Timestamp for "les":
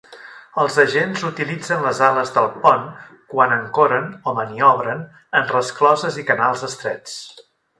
1.87-1.99